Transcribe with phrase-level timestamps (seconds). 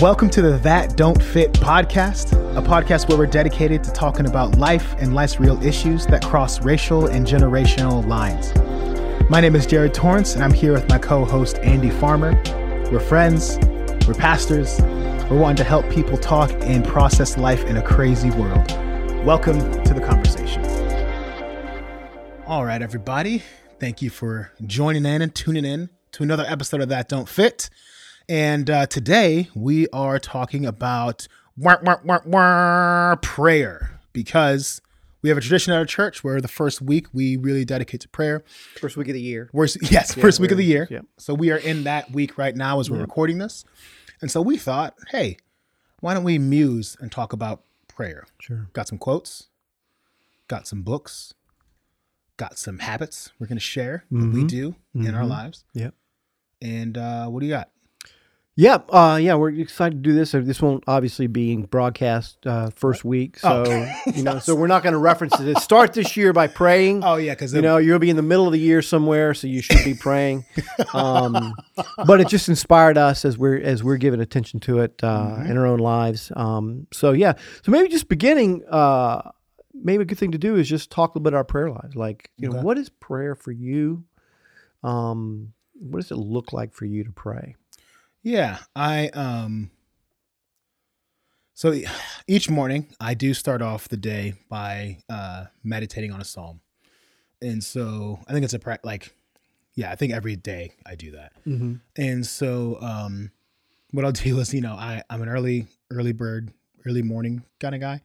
[0.00, 4.58] Welcome to the That Don't Fit podcast, a podcast where we're dedicated to talking about
[4.58, 8.52] life and life's real issues that cross racial and generational lines.
[9.30, 12.32] My name is Jared Torrance, and I'm here with my co host, Andy Farmer.
[12.90, 13.56] We're friends,
[14.08, 14.80] we're pastors,
[15.30, 18.68] we're wanting to help people talk and process life in a crazy world.
[19.24, 20.64] Welcome to the conversation.
[22.48, 23.44] All right, everybody.
[23.78, 27.70] Thank you for joining in and tuning in to another episode of That Don't Fit.
[28.28, 34.80] And uh, today we are talking about wah, wah, wah, wah, prayer because
[35.20, 38.08] we have a tradition at our church where the first week we really dedicate to
[38.08, 38.42] prayer.
[38.80, 39.50] First week of the year.
[39.52, 40.88] We're, yes, first week of the year.
[40.90, 41.00] yeah.
[41.18, 43.64] So we are in that week right now as we're recording this.
[44.22, 45.36] And so we thought, hey,
[46.00, 48.26] why don't we muse and talk about prayer?
[48.40, 48.68] Sure.
[48.72, 49.48] Got some quotes,
[50.48, 51.34] got some books,
[52.38, 55.64] got some habits we're going to share that we do in our lives.
[55.74, 55.94] Yep.
[56.62, 57.70] And uh, what do you got?
[58.56, 60.30] Yeah, uh, yeah, we're excited to do this.
[60.30, 63.64] This won't obviously be broadcast uh, first week, so
[64.14, 65.58] you know, so we're not going to reference it.
[65.58, 67.02] Start this year by praying.
[67.02, 69.48] Oh, yeah, because you know, you'll be in the middle of the year somewhere, so
[69.48, 70.44] you should be praying.
[70.92, 71.54] Um,
[72.06, 75.56] but it just inspired us as we're as we're giving attention to it uh, in
[75.58, 76.30] our own lives.
[76.36, 78.64] Um, so yeah, so maybe just beginning.
[78.68, 79.30] Uh,
[79.72, 81.70] maybe a good thing to do is just talk a little bit about our prayer
[81.70, 81.96] lives.
[81.96, 84.04] Like, you know, what is prayer for you?
[84.82, 87.56] Um, what does it look like for you to pray?
[88.24, 89.70] Yeah, I um
[91.52, 91.74] so
[92.26, 96.60] each morning I do start off the day by uh meditating on a psalm.
[97.40, 99.14] And so I think it's a pra- like
[99.74, 101.32] yeah, I think every day I do that.
[101.46, 101.74] Mm-hmm.
[101.96, 103.30] And so um
[103.92, 106.50] what I'll do is, you know, I I'm an early early bird,
[106.86, 108.02] early morning kind of guy.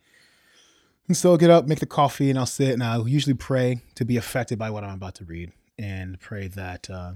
[1.07, 3.81] And so I'll get up, make the coffee, and I'll sit and I'll usually pray
[3.95, 7.13] to be affected by what I'm about to read and pray that uh,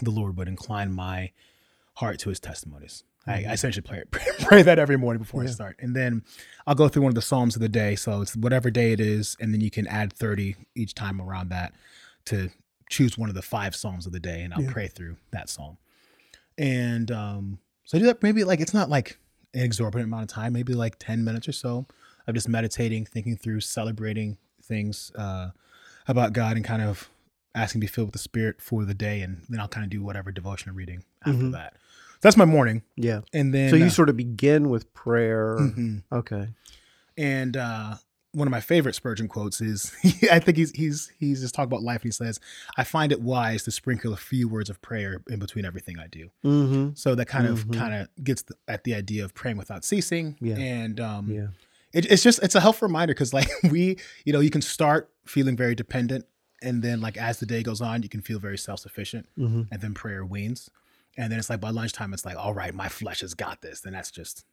[0.00, 1.30] the Lord would incline my
[1.98, 3.02] heart to his testimonies.
[3.26, 4.02] I, I essentially pray,
[4.40, 5.76] pray that every morning before I start.
[5.80, 6.22] And then
[6.66, 7.96] I'll go through one of the Psalms of the day.
[7.96, 9.36] So it's whatever day it is.
[9.40, 11.72] And then you can add 30 each time around that
[12.26, 12.48] to
[12.88, 14.42] choose one of the five Psalms of the day.
[14.42, 14.72] And I'll Yeah.
[14.72, 15.76] pray through that Psalm.
[16.56, 19.18] And um, so I do that maybe like, it's not like
[19.54, 21.86] an exorbitant amount of time, maybe like 10 minutes or so
[22.26, 25.50] of just meditating, thinking through, celebrating things uh,
[26.06, 27.08] about God and kind of
[27.54, 29.20] asking to be filled with the Spirit for the day.
[29.22, 31.52] And then I'll kind of do whatever devotional reading after Mhm.
[31.52, 31.74] that.
[32.20, 32.82] That's my morning.
[32.96, 33.20] Yeah.
[33.32, 35.56] And then, So you uh, sort of begin with prayer.
[35.58, 36.02] mhm.
[36.12, 36.48] Okay.
[37.16, 37.94] and uh,
[38.32, 39.92] one of my favorite Spurgeon quotes is,
[40.30, 42.02] I think he's he's he's just talking about life.
[42.02, 42.38] And he says,
[42.76, 46.06] "I find it wise to sprinkle a few words of prayer in between everything I
[46.08, 46.90] do." Mm-hmm.
[46.94, 47.78] So that kind of Mhm.
[47.78, 50.36] kind of gets the, at the idea of praying without ceasing.
[50.40, 50.56] Yeah.
[50.56, 51.46] And um, Yeah.
[51.92, 55.10] it, it's just it's a helpful reminder because like we you know you can start
[55.26, 56.26] feeling very dependent
[56.62, 59.62] and then like as the day goes on you can feel very self-sufficient Mm-hmm.
[59.72, 60.70] and then prayer wanes
[61.18, 63.80] and then it's like by lunchtime it's like all right my flesh has got this
[63.80, 64.44] then that's just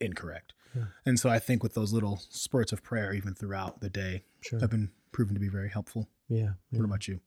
[0.00, 0.84] incorrect Yeah.
[1.04, 4.60] and so i think with those little spurts of prayer even throughout the day Sure.
[4.60, 6.52] have been proven to be very helpful Yeah.
[6.70, 6.78] Yeah.
[6.78, 7.20] what about you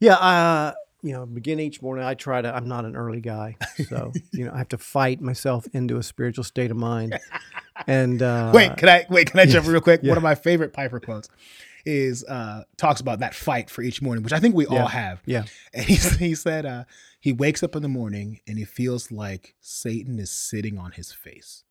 [0.00, 0.72] Yeah, uh,
[1.04, 2.04] you know, begin each morning.
[2.04, 2.54] I try to.
[2.54, 3.56] I'm not an early guy,
[3.88, 7.18] so you know, I have to fight myself into a spiritual state of mind.
[7.86, 10.10] And uh, wait can i wait can i jump real quick yeah.
[10.10, 11.28] one of my favorite piper quotes
[11.84, 14.82] is uh talks about that fight for each morning which i think we Yeah.
[14.82, 15.44] all have Yeah.
[15.74, 16.84] And he, he said uh,
[17.20, 21.12] he wakes up in the morning and he feels like Satan is sitting on his
[21.12, 21.62] face.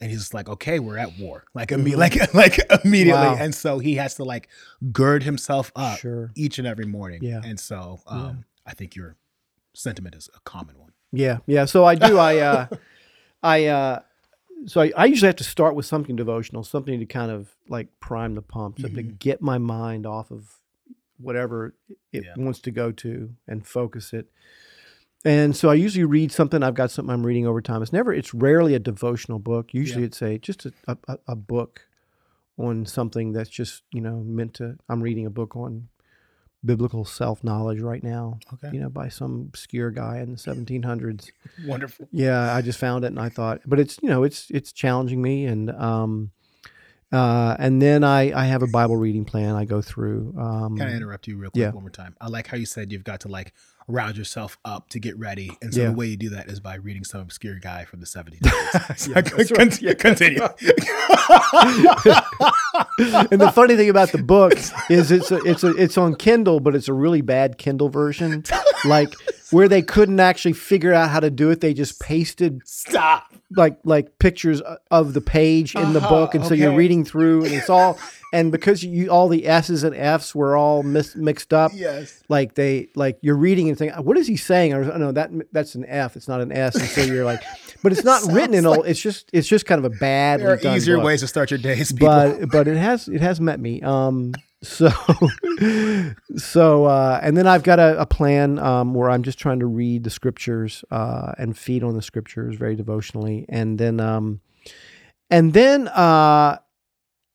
[0.00, 1.44] And he's like, okay, we're at war.
[1.52, 1.96] Like, Mhm.
[1.96, 3.20] like, like immediately.
[3.22, 3.36] Wow.
[3.38, 4.48] And so he has to like
[4.92, 6.30] gird himself up Sure.
[6.36, 7.20] each and every morning.
[7.22, 7.40] Yeah.
[7.44, 9.16] And so um, I think your
[9.74, 10.92] sentiment is a common one.
[11.12, 11.38] Yeah.
[11.46, 11.64] Yeah.
[11.66, 12.18] So I do.
[12.18, 12.38] I.
[12.38, 12.66] Uh,
[13.42, 13.66] I.
[13.66, 14.00] Uh,
[14.66, 17.88] so I, I usually have to start with something devotional, something to kind of like
[18.00, 19.18] prime the pump, something to Mhm.
[19.18, 20.56] get my mind off of
[21.18, 21.74] whatever
[22.12, 22.34] it Yeah.
[22.36, 24.28] wants to go to and focus it.
[25.24, 26.62] And so I usually read something.
[26.62, 27.80] I've got something I'm reading over time.
[27.82, 28.12] It's never.
[28.12, 29.72] It's rarely a devotional book.
[29.72, 30.06] Usually Yeah.
[30.06, 30.72] it's a just a,
[31.06, 31.82] a- a book
[32.58, 34.76] on something that's just you know meant to.
[34.88, 35.88] I'm reading a book on
[36.64, 38.38] biblical self knowledge right now.
[38.54, 38.70] Okay.
[38.72, 41.30] You know, by some obscure guy in the 1700s.
[41.66, 42.08] Wonderful.
[42.12, 45.20] Yeah, I just found it and I thought, but it's you know it's it's challenging
[45.20, 46.30] me and um,
[47.12, 50.34] uh, and then I I have a Bible reading plan I go through.
[50.38, 51.70] Um, Can I interrupt you real quick yeah.
[51.70, 52.16] one more time?
[52.20, 53.52] I like how you said you've got to like
[53.88, 55.56] rouse yourself up to get ready.
[55.60, 55.88] And so Yeah.
[55.88, 58.38] the way you do that is by reading some obscure guy from the 70s.
[59.08, 59.48] Yeah, right.
[59.48, 59.94] Continue.
[59.94, 60.42] continue.
[63.30, 64.52] and the funny thing about the book
[64.88, 68.44] is it's a, it's a, it's on Kindle, but it's a really bad Kindle version.
[68.84, 69.12] Like
[69.52, 71.60] where they couldn't actually figure out how to do it.
[71.60, 73.32] They just pasted Stop.
[73.56, 74.60] like like pictures
[74.90, 77.98] of the page in the Uh-huh, book, and so you're reading through, and it's all
[78.34, 81.70] and because you all the S's and F's were all mis- mixed up.
[81.74, 82.22] Yes.
[82.28, 84.72] Like they like you're reading and thinking, what is he saying?
[84.72, 86.16] Or no, that that's an F.
[86.16, 86.74] It's not an S.
[86.74, 87.42] And so you're like,
[87.82, 88.82] but it's not written in Sounds all.
[88.84, 90.40] It's just it's just kind of a bad.
[90.40, 92.08] There are easier ways to start your days, people.
[92.08, 93.82] but but it has it has met me.
[93.82, 94.90] Um, so
[96.36, 99.66] so uh, and then I've got a, a plan um, where I'm just trying to
[99.66, 104.40] read the scriptures uh, and feed on the scriptures very devotionally, and then um,
[105.30, 106.58] and then uh,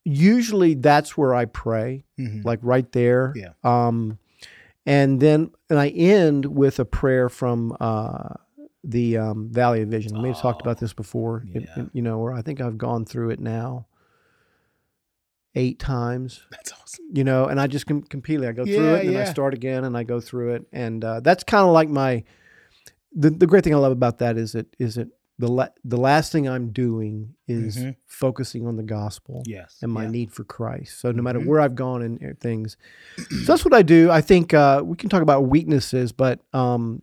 [0.03, 2.45] usually that's where I pray, Mhm.
[2.45, 3.33] like right there.
[3.35, 3.49] Yeah.
[3.63, 4.19] Um,
[4.85, 8.29] and then and I end with a prayer from uh,
[8.83, 10.15] the um, Valley of Vision.
[10.15, 11.43] I may have talked about this before.
[11.45, 11.61] Yeah.
[11.75, 13.85] it- you know, where I think I've gone through it now
[15.55, 16.41] eight times.
[16.51, 17.05] That's awesome.
[17.13, 19.53] You know, and I just com- completely I go through it and then I start
[19.53, 22.23] again and I go through it, and uh, that's kind of like my.
[23.13, 25.07] The, the great thing I love about that is it is it
[25.39, 27.95] the la- the last thing I'm doing is Mhm.
[28.05, 29.77] focusing on the gospel Yes.
[29.81, 30.09] and my yeah.
[30.11, 30.99] need for Christ.
[30.99, 31.45] So no matter Mhm.
[31.45, 32.75] where I've gone in uh, things,
[33.17, 34.11] so that's what I do.
[34.11, 37.01] I think uh, we can talk about weaknesses, but um,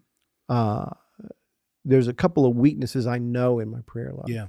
[0.49, 0.91] uh,
[1.85, 4.29] there's a couple of weaknesses I know in my prayer life.
[4.29, 4.49] Yeah.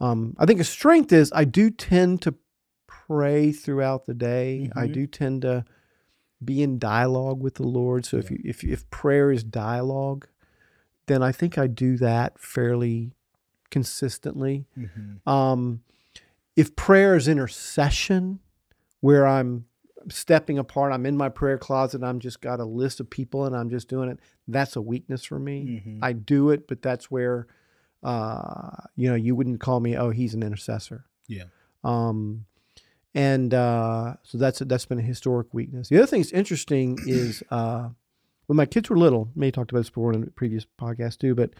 [0.00, 2.34] Um, I think a strength is I do tend to
[3.08, 4.70] pray throughout the day.
[4.76, 4.92] I Mhm.
[4.92, 5.64] do tend to
[6.44, 8.04] be in dialogue with the Lord.
[8.04, 10.28] So if you if if prayer is dialogue,
[11.06, 13.12] then I think I do that fairly
[13.70, 14.66] consistently.
[14.76, 15.26] Mhm.
[15.26, 15.82] Um,
[16.54, 18.40] if prayer is intercession,
[19.00, 19.64] where I'm
[20.08, 23.54] stepping apart, I'm in my prayer closet, I'm just got a list of people and
[23.56, 24.20] I'm just doing it.
[24.46, 25.82] That's a weakness for me.
[25.84, 25.98] Mhm.
[26.02, 27.46] I do it, but that's where,
[28.02, 31.04] uh, you know, you wouldn't call me, oh, he's an intercessor.
[31.26, 31.44] Yeah.
[31.84, 32.46] Um,
[33.18, 35.88] and uh, so that's that's been a historic weakness.
[35.88, 37.88] The other thing that's interesting is uh,
[38.46, 39.28] when my kids were little.
[39.34, 41.50] May talked about this before in a previous podcast too, but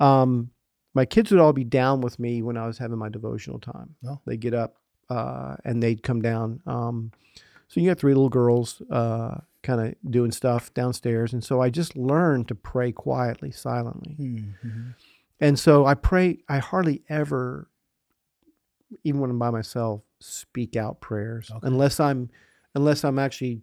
[0.00, 0.50] um,
[0.94, 3.94] my kids would all be down with me when I was having my devotional time.
[4.08, 4.20] Oh.
[4.24, 4.76] They get up
[5.10, 6.62] uh, and they'd come down.
[6.66, 7.12] Um,
[7.68, 11.68] so you got three little girls uh, kind of doing stuff downstairs, and so I
[11.68, 14.16] just learned to pray quietly, silently.
[14.18, 14.94] Mhm.
[15.40, 17.68] And so I pray, I hardly ever,
[19.04, 21.66] even when I'm by myself, speak out prayers Okay.
[21.66, 22.30] unless I'm,
[22.74, 23.60] unless I'm actually,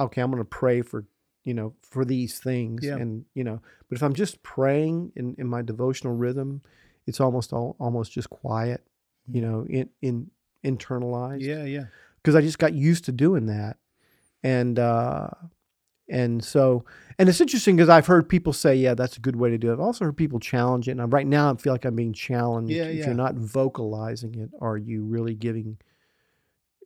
[0.00, 1.04] okay, I'm going to pray for,
[1.44, 2.84] you know, for these things.
[2.84, 2.96] Yeah.
[2.96, 6.62] And, you know, but if I'm just praying in, in my devotional rhythm,
[7.06, 8.82] it's almost all, almost just quiet,
[9.30, 10.30] you know, in, in
[10.64, 11.64] internalized Yeah.
[11.64, 11.86] Yeah.
[12.18, 13.78] because I just got used to doing that,
[14.44, 15.28] and uh,
[16.12, 16.84] and so
[17.18, 19.70] and it's interesting because I've heard people say, yeah, that's a good way to do
[19.70, 19.72] it.
[19.72, 22.12] I've also heard people challenge it, and I, right now I feel like I'm being
[22.12, 22.72] challenged.
[22.72, 23.06] Yeah, if yeah.
[23.06, 25.78] you're not vocalizing it, are you really giving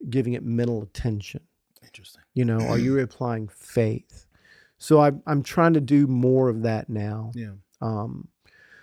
[0.09, 1.41] giving it mental attention?
[1.83, 2.23] Interesting.
[2.35, 4.27] You know, are you applying faith?
[4.79, 7.33] So I'm I'm trying to do more of that now.
[7.35, 7.53] Yeah.
[7.81, 8.29] Um,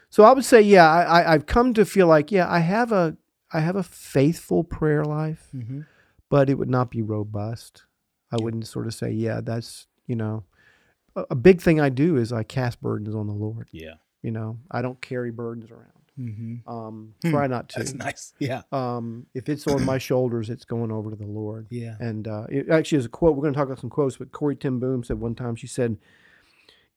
[0.10, 2.92] so I would say, yeah, I, I, I've come to feel like, yeah, I have
[2.92, 3.18] a
[3.52, 5.82] I have a faithful prayer life Mm-hmm.
[6.30, 7.84] but it would not be robust.
[8.32, 10.44] I wouldn't sort of say, yeah, that's, you know,
[11.16, 13.70] a, a big thing I do is I cast burdens on the Lord.
[13.72, 13.96] Yeah.
[14.22, 15.90] You know, I don't carry burdens around.
[16.20, 16.70] Mm-hmm.
[16.70, 17.80] Um, Hmm, try not to.
[17.80, 18.34] That's nice.
[18.40, 18.62] Yeah.
[18.72, 21.68] Um, if it's on my shoulders, it's going over to the Lord.
[21.72, 21.96] Yeah.
[22.00, 23.36] And uh, it actually is a quote.
[23.36, 25.68] We're going to talk about some quotes, but Corrie Ten Boom said one time, she
[25.68, 25.98] said,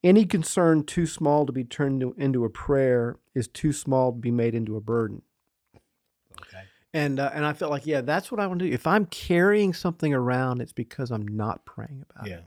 [0.03, 4.17] any concern too small to be turned into, into a prayer is too small to
[4.19, 5.23] be made into a burden.
[6.39, 6.61] Okay.
[6.93, 8.71] And uh, and I felt like, yeah, that's what I want to do.
[8.73, 12.35] If I'm carrying something around, it's because I'm not praying about Yeah.
[12.35, 12.43] it.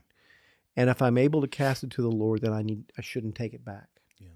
[0.77, 3.35] And if I'm able to cast it to the Lord, then I need I shouldn't
[3.35, 3.87] take it back.
[4.19, 4.29] Yeah.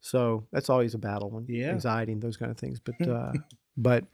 [0.00, 1.70] So that's always a battle when Yeah.
[1.70, 2.78] anxiety and those kind of things.
[2.80, 3.32] But uh,
[3.76, 4.04] but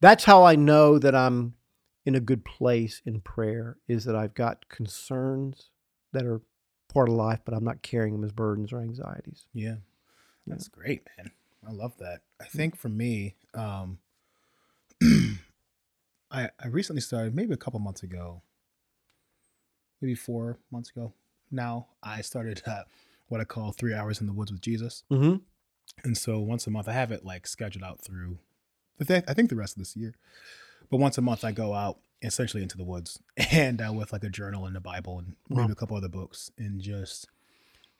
[0.00, 1.54] that's how I know that I'm
[2.04, 5.70] in a good place in prayer is that I've got concerns
[6.12, 6.40] that are
[6.88, 9.46] part of life, but I'm not carrying them as burdens or anxieties.
[9.52, 9.76] Yeah.
[10.46, 11.32] That's great, man.
[11.66, 12.20] I love that.
[12.40, 13.98] I think for me, um,
[16.30, 18.42] I I recently started maybe a couple months ago,
[20.00, 21.12] maybe four months ago.
[21.50, 22.82] Now I started uh,
[23.28, 25.36] what I call three hours in the woods with Jesus, Mm-hmm.
[26.04, 28.38] and so once a month I have it like scheduled out through,
[28.98, 30.14] the th- I think the rest of this year.
[30.90, 33.20] But once a month I go out essentially into the woods
[33.52, 35.72] and uh, with like a journal and a Bible and maybe Wow.
[35.72, 37.28] a couple other books and just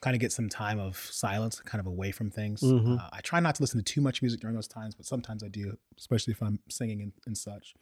[0.01, 2.63] kind of get some time of silence, kind of away from things.
[2.63, 2.99] Mhm.
[3.01, 5.43] Uh, I try not to listen to too much music during those times, but sometimes
[5.43, 7.75] I do, especially if I'm singing and, and such.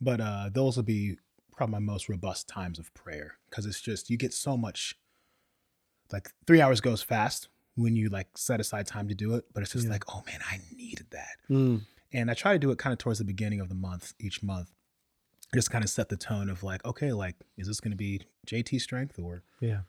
[0.00, 1.18] But uh, those will be
[1.56, 4.96] probably my most robust times of prayer because it's just you get so much.
[6.12, 9.62] Like three hours goes fast when you like set aside time to do it, but
[9.62, 9.92] it's just Yeah.
[9.92, 11.36] like, oh man, I needed that.
[11.50, 11.82] Mm.
[12.12, 14.42] And I try to do it kind of towards the beginning of the month, each
[14.42, 14.70] month.
[15.54, 18.22] Just kind of set the tone of like, okay, like, is this going to be
[18.46, 19.80] JT strength or Yeah.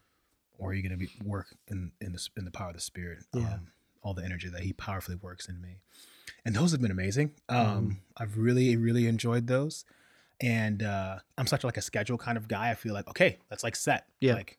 [0.57, 2.81] or are you going to be work in in the in the power of the
[2.81, 3.19] Spirit?
[3.34, 3.53] Yeah.
[3.55, 3.67] Um,
[4.01, 5.77] all the energy that He powerfully works in me,
[6.45, 7.31] and those have been amazing.
[7.50, 7.91] Um, Mm-hmm.
[8.17, 9.84] I've really really enjoyed those,
[10.42, 12.70] and uh, I'm such like a schedule kind of guy.
[12.72, 14.08] I feel like okay, that's like set.
[14.20, 14.34] Yeah.
[14.36, 14.58] Like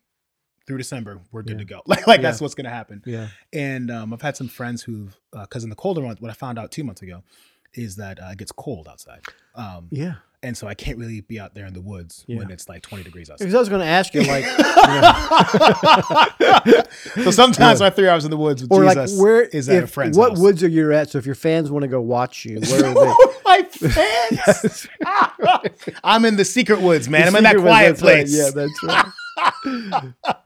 [0.66, 1.59] through December, we're good Yeah.
[1.59, 1.83] to go.
[1.87, 2.23] Like like Yeah.
[2.30, 3.02] that's what's going to happen.
[3.06, 3.28] Yeah.
[3.52, 6.59] And um, I've had some friends who've, because in the colder month, what I found
[6.59, 7.23] out two months ago
[7.75, 9.21] is that uh, it gets cold outside.
[9.54, 10.14] Um, Yeah.
[10.46, 12.38] And so I can't really be out there in the woods Yeah.
[12.38, 13.46] when it's like 20 degrees outside.
[13.46, 14.44] Because I was going to ask you, like,
[17.24, 19.82] so sometimes my three hours in the woods with or like, where is at a
[19.84, 20.38] if- friend's What house.
[20.40, 21.10] woods are you at?
[21.10, 23.14] So if your fans want to go watch you, where are they?
[23.44, 24.86] my fans.
[26.04, 27.26] I'm in the secret woods, man.
[27.28, 28.26] I'm in that Secret woods, quiet that's right.
[28.26, 28.36] place.
[28.36, 29.06] Yeah, that's right.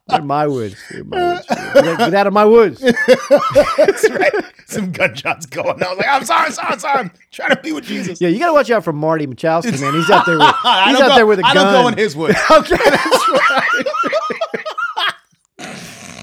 [0.09, 0.77] They're my woods.
[0.91, 1.47] They're my woods.
[1.49, 2.81] Get get out of my woods.
[3.77, 4.33] That's right.
[4.67, 5.83] Some gunshots going.
[5.83, 6.99] I was like, I'm sorry, I'm sorry, I'm sorry.
[7.01, 8.21] I'm trying to be with Jesus.
[8.21, 9.95] Yeah, you got to watch out for Marty Machowski, man.
[9.95, 11.73] He's out there with, I he's out go- there with a I gun.
[11.73, 12.39] don't go in his woods.
[12.51, 13.85] okay, that's right.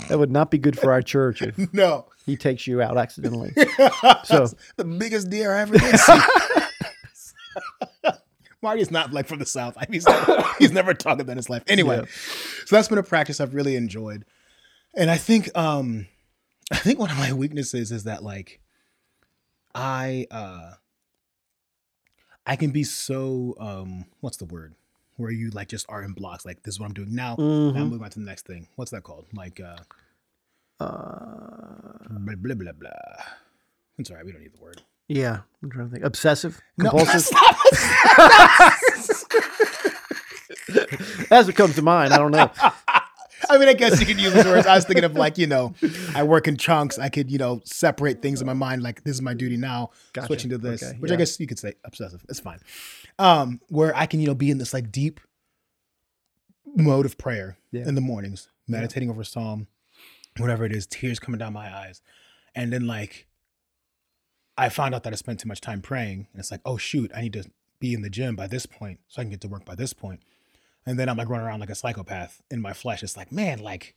[0.09, 2.05] that would not be good for our church if No.
[2.25, 3.51] he takes you out accidentally.
[4.23, 6.19] So the biggest deer I ever did see.
[8.61, 9.75] Marty's not like from the south.
[9.77, 11.63] I mean, he's, not, he's never talked about his life.
[11.67, 12.05] Anyway, Yeah.
[12.65, 14.25] so that's been a practice I've really enjoyed,
[14.95, 16.07] and I think um,
[16.71, 18.59] I think one of my weaknesses is that like
[19.75, 20.71] I uh,
[22.45, 24.73] I can be so um, what's the word
[25.17, 26.45] where you like just are in blocks.
[26.45, 27.35] Like this is what I'm doing now.
[27.37, 28.67] Now I'm moving on to the next thing.
[28.75, 29.25] What's that called?
[29.33, 29.77] Like uh,
[30.79, 32.91] uh, blah blah blah blah.
[33.97, 34.81] I'm sorry, we don't need the word.
[35.07, 36.03] Yeah, I'm trying to think.
[36.05, 37.21] Obsessive, No, compulsive.
[37.23, 37.57] stop.
[41.29, 42.13] That's what comes to mind.
[42.13, 42.49] I don't know.
[43.49, 44.65] I mean, I guess you could use those words.
[44.67, 45.73] I was thinking of like, you know,
[46.15, 46.97] I work in chunks.
[46.99, 48.81] I could, you know, separate things in my mind.
[48.83, 49.91] Like, this is my duty now.
[50.13, 50.27] Gotcha.
[50.27, 52.23] Switching to this, Okay, which I guess you could say obsessive.
[52.29, 52.59] It's fine.
[53.19, 55.19] Um, where I can, you know, be in this like deep
[56.75, 57.87] mode of prayer Yeah.
[57.87, 59.67] in the mornings, meditating over a psalm,
[60.37, 62.01] whatever it is, tears coming down my eyes,
[62.55, 63.26] and then like,
[64.57, 67.11] I found out that I spent too much time praying, and it's like, oh shoot,
[67.15, 67.49] I need to
[67.79, 69.93] be in the gym by this point so I can get to work by this
[69.93, 70.21] point.
[70.85, 73.03] And then I'm like running around like a psychopath in my flesh.
[73.03, 73.93] It's like, man, like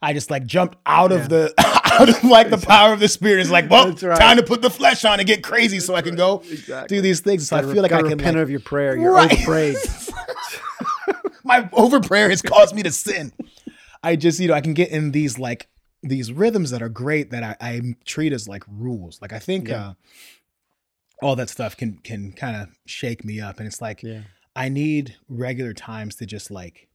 [0.00, 1.16] I just like jumped out Yeah.
[1.18, 1.54] of the
[1.92, 3.40] out of like the power of the spirit.
[3.40, 4.18] It's like, well, That's right.
[4.18, 6.96] time to put the flesh on and get crazy so I can go Exactly.
[6.98, 7.48] do these things.
[7.48, 8.96] So I feel like I can repent like, of your prayer.
[8.96, 9.30] You're Right.
[9.30, 10.10] overprayed.
[11.44, 13.32] my over prayer has caused me to sin.
[14.02, 15.68] I just, you know, I can get in these like
[16.02, 19.20] these rhythms that are great that I, I treat as like rules.
[19.22, 19.88] Like I think Yeah.
[19.88, 19.94] uh
[21.22, 23.58] all that stuff can can kind of shake me up.
[23.58, 24.22] And it's like Yeah.
[24.56, 26.88] I need regular times to just like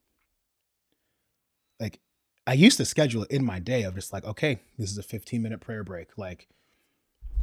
[1.79, 1.99] like
[2.45, 5.03] I used to schedule it in my day of just like, okay, this is a
[5.03, 6.17] 15 minute prayer break.
[6.17, 6.47] Like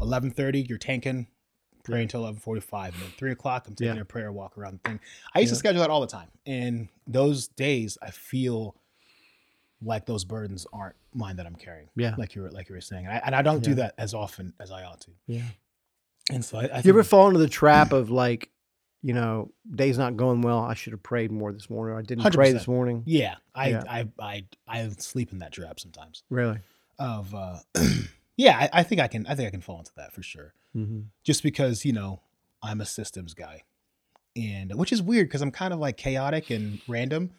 [0.01, 1.29] 11:30, you're tanking,
[1.85, 4.03] pray until 11:45, and then three o'clock, I'm taking Yeah.
[4.03, 5.01] a prayer walk around the thing.
[5.35, 8.77] I used to schedule that all the time, and those days I feel
[9.85, 11.89] like those burdens aren't mine that I'm carrying.
[11.97, 12.15] Yeah.
[12.17, 14.15] like you were like you were saying, and I, and I don't do that as
[14.15, 15.11] often as I ought to.
[15.27, 15.43] Yeah.
[16.31, 18.51] And so I, I You ever fall into the trap of like,
[19.03, 20.61] you know, day's not going well.
[20.61, 21.95] I should have prayed more this morning.
[21.95, 22.53] Or I didn't pray 100%.
[22.55, 23.03] this morning.
[23.07, 23.83] yeah, I, Yeah.
[23.89, 26.23] I I I sleep in that trap sometimes.
[26.31, 26.59] Really?
[26.99, 27.59] Of uh,
[28.37, 30.55] yeah, I, I think I can I think I can fall into that for sure.
[30.77, 31.01] Mm-hmm.
[31.23, 32.21] just because you know
[32.63, 33.63] I'm a systems guy,
[34.35, 37.31] and which is weird because I'm kind of like chaotic and random,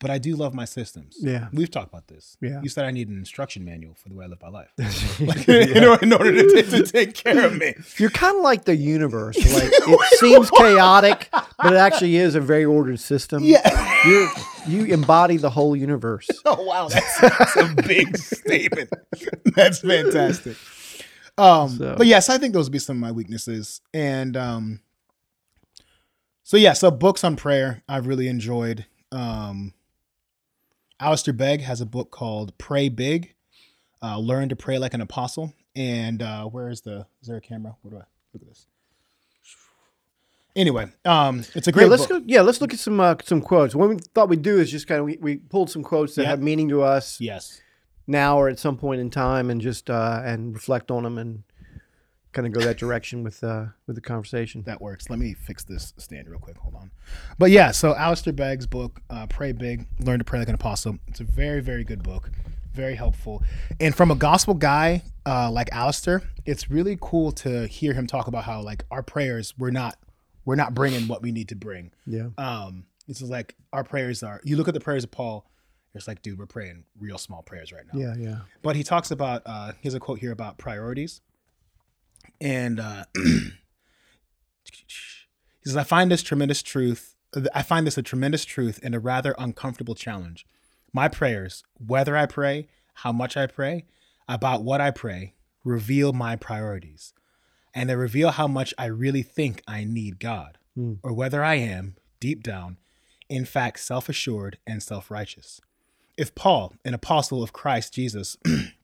[0.00, 1.16] but I do love my systems.
[1.20, 1.48] Yeah.
[1.52, 2.36] we've talked about this.
[2.40, 2.60] Yeah.
[2.62, 4.70] you said I need an instruction manual for the way I live my life,
[5.20, 7.74] like, in, order, in order to, to take care of me.
[7.98, 9.36] You're kind of like the universe.
[9.52, 13.42] Like it seems chaotic, but it actually is a very ordered system.
[13.44, 14.06] Yeah.
[14.06, 14.28] You're
[14.66, 16.28] you embody the whole universe.
[16.44, 18.90] Oh wow, that's, that's a big statement.
[19.56, 20.56] That's fantastic.
[21.36, 23.80] Um, So- but yes, I think those would be some of my weaknesses.
[23.92, 24.80] And um,
[26.42, 28.86] so yeah, so books on prayer I've really enjoyed.
[29.12, 29.74] Um,
[31.00, 33.34] Alistair Begg has a book called Pray Big,
[34.02, 35.54] uh, Learn to Pray Like an Apostle.
[35.76, 37.06] And uh, where is the?
[37.22, 37.76] Is there a camera?
[37.82, 38.00] Where do I
[38.34, 38.66] look at this?
[40.56, 42.22] Anyway, um, it's a great Yeah, let's book.
[42.22, 42.24] go.
[42.26, 43.74] Yeah, let's look at some uh, some quotes.
[43.74, 46.26] What we thought we'd do is just kind of we, we pulled some quotes that
[46.26, 47.60] have meaning to us Yes.
[48.08, 51.44] now or at some point in time, and just uh, and reflect on them and
[52.32, 54.62] kind of go that direction with uh, with the conversation.
[54.62, 55.10] that works.
[55.10, 56.56] Let me fix this stand real quick.
[56.58, 56.90] Hold on.
[57.38, 60.98] But yeah, so Alistair Begg's book, uh, Pray Big, Learn to Pray Like an Apostle.
[61.08, 62.30] It's a very, very good book.
[62.72, 63.42] Very helpful.
[63.80, 68.26] And from a gospel guy uh, like Alistair, it's really cool to hear him talk
[68.26, 69.98] about how like our prayers, we're not
[70.44, 71.92] we're not bringing what we need to bring.
[72.06, 72.28] Yeah.
[72.38, 74.40] Um, this is like our prayers are.
[74.44, 75.46] You look at the prayers of Paul.
[75.94, 77.98] It's like, dude, we're praying real small prayers right now.
[77.98, 78.14] Yeah.
[78.16, 78.38] Yeah.
[78.62, 81.20] But he talks about uh has a quote here about priorities.
[82.40, 83.22] And uh he
[85.64, 87.14] says, I find this tremendous truth.
[87.54, 90.46] I find this a tremendous truth and a rather uncomfortable challenge.
[90.92, 93.86] My prayers, whether I pray, how much I pray,
[94.28, 95.34] about what I pray,
[95.64, 97.12] reveal my priorities.
[97.72, 100.98] And they reveal how much I really think I need God, Mm.
[101.02, 102.78] or whether I am, deep down,
[103.28, 105.60] in fact, self assured and self righteous.
[106.16, 108.36] If Paul, an apostle of Christ Jesus,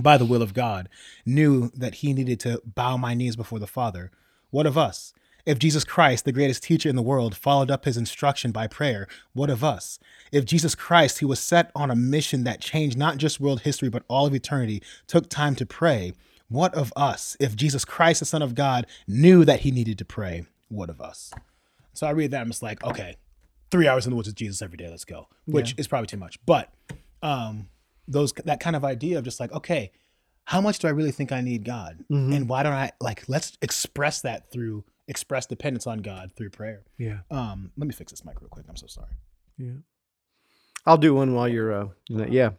[0.00, 0.88] by the will of God,
[1.26, 4.10] knew that he needed to bow my knees before the Father,
[4.50, 5.12] what of us?
[5.44, 9.08] If Jesus Christ, the greatest teacher in the world, followed up his instruction by prayer,
[9.32, 9.98] what of us?
[10.30, 13.88] If Jesus Christ, who was set on a mission that changed not just world history
[13.88, 16.12] but all of eternity, took time to pray,
[16.48, 17.36] what of us?
[17.40, 21.00] If Jesus Christ, the Son of God, knew that he needed to pray, what of
[21.00, 21.32] us?
[21.94, 23.16] So I read that, I'm just like, okay,
[23.70, 26.16] three hours in the woods with Jesus every day, let's go, which is probably too
[26.18, 26.38] much.
[26.44, 26.70] But
[27.22, 27.68] um,
[28.08, 29.92] those that kind of idea of just like, okay,
[30.44, 32.04] how much do I really think I need God?
[32.32, 36.82] And why don't I like let's express that through express dependence on God through prayer.
[36.98, 37.18] Yeah.
[37.30, 38.66] Um, let me fix this mic real quick.
[38.68, 39.12] I'm so sorry.
[39.58, 39.72] Yeah.
[40.86, 42.32] I'll do one while you're uh doing that.
[42.32, 42.50] yeah.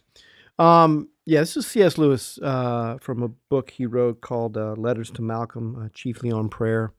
[0.60, 1.98] Um yeah, this is C.S.
[1.98, 6.50] Lewis uh from a book he wrote called uh, Letters to Malcolm, uh, chiefly on
[6.50, 6.94] prayer.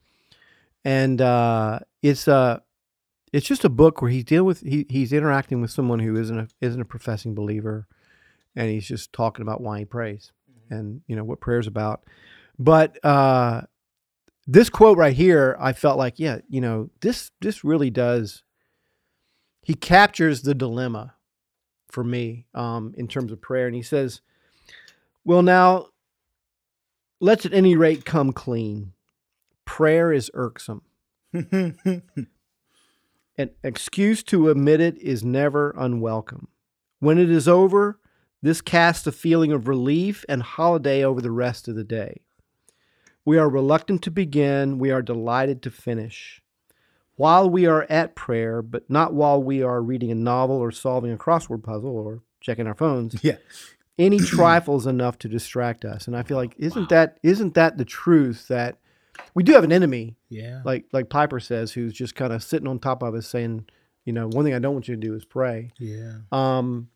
[0.85, 2.61] And uh it's uh
[3.33, 6.38] it's just a book where he's dealing with he, he's interacting with someone who isn't
[6.38, 7.87] a isn't a professing believer
[8.57, 10.33] and he's just talking about why he prays
[10.71, 12.04] and you know what prayer's about.
[12.59, 13.62] But uh
[14.47, 18.42] this quote right here, I felt like, yeah, you know, this this really does
[19.62, 21.14] he captures the dilemma
[21.88, 23.66] for me um, in terms of prayer.
[23.66, 24.21] And he says,
[25.25, 25.90] Well, now
[27.21, 28.95] let's at any rate come clean.
[29.64, 30.83] Prayer is irksome.
[31.33, 32.02] An
[33.62, 36.49] excuse to omit it is never unwelcome.
[36.99, 38.00] When it is over,
[38.42, 42.20] this casts a feeling of relief and holiday over the rest of the day.
[43.25, 46.42] We are reluctant to begin, we are delighted to finish
[47.16, 51.12] while we are at prayer, but not while we are reading a novel or solving
[51.12, 53.23] a crossword puzzle or checking our phones.
[53.23, 53.37] yeah.
[53.99, 56.06] Any trifle is enough to distract us.
[56.06, 58.78] And I feel like isn't that isn't that the truth that
[59.35, 60.62] we do have an enemy, Yeah.
[60.64, 63.66] like like Piper says, who's just kind of sitting on top of us saying,
[64.07, 65.72] you know, one thing I don't want you to do is pray.
[65.79, 66.20] yeah.
[66.33, 66.88] Um,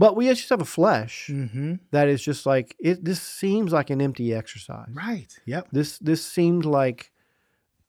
[0.00, 1.74] but we just have a flesh Mm-hmm.
[1.92, 3.04] that is just like it.
[3.04, 4.88] This seems like an empty exercise.
[4.92, 5.32] Right.
[5.44, 5.68] Yep.
[5.72, 7.12] This this seemed like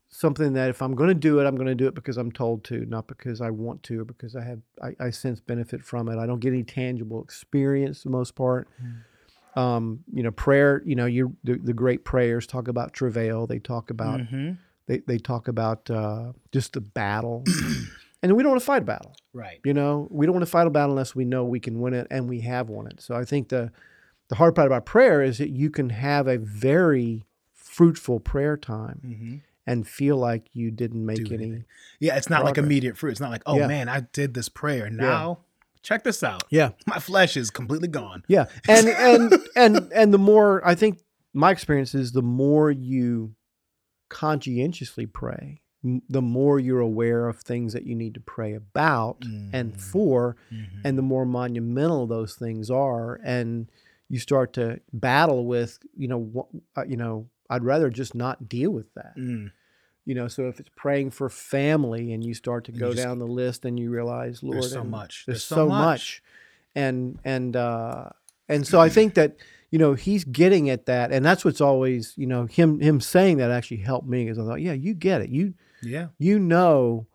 [0.09, 2.31] something that if I'm going to do it, I'm going to do it because I'm
[2.31, 5.83] told to, not because I want to or because I have I, I sense benefit
[5.83, 6.17] from it.
[6.19, 8.67] I don't get any tangible experience for the most part.
[9.55, 10.81] Um, you know, prayer.
[10.85, 13.47] You know, you the, the great prayers talk about travail.
[13.47, 14.51] They talk about Mm-hmm.
[14.87, 17.43] they they talk about uh, just the battle,
[18.21, 19.15] and we don't want to fight a battle.
[19.33, 19.59] Right.
[19.63, 21.93] You know, we don't want to fight a battle unless we know we can win
[21.93, 23.01] it, and we have won it.
[23.01, 23.71] So I think the
[24.29, 29.01] the hard part about prayer is that you can have a very fruitful prayer time
[29.05, 29.35] Mm-hmm.
[29.67, 31.43] and feel like you didn't make Do any.
[31.43, 31.65] anything.
[31.99, 32.15] Yeah.
[32.17, 33.11] It's not like immediate fruit.
[33.11, 33.67] It's not like, oh Yeah.
[33.67, 34.89] man, I did this prayer.
[34.89, 35.39] Now
[35.83, 36.43] check this out.
[36.49, 38.23] Yeah, My flesh is completely gone.
[38.27, 40.99] yeah, and and and and the more I think
[41.33, 43.33] my experience is the more you
[44.09, 49.17] conscientiously pray, the more you're aware of things that you need to pray about
[49.51, 49.79] and Mm.
[49.79, 50.81] for, Mhm.
[50.83, 53.67] and the more monumental those things are and
[54.07, 58.47] you start to battle with you know what uh, you know i'd rather just not
[58.49, 59.51] deal with that Mm.
[60.05, 63.03] you know so if it's praying for family and you start to And go just-
[63.03, 65.23] down the list and you realize lord There's so much.
[65.25, 65.79] there's, There's so, so much.
[65.79, 66.23] much.
[66.75, 68.09] and and uh
[68.49, 69.35] and so i think that
[69.71, 73.37] you know he's getting at that and that's what's always you know him him saying
[73.37, 76.07] that actually helped me because i thought yeah you get it you Yeah.
[76.17, 77.07] you know